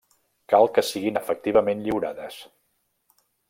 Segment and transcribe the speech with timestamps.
[0.53, 2.41] Cal que siguin efectivament lliurades.